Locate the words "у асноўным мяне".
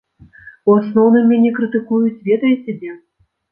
0.69-1.53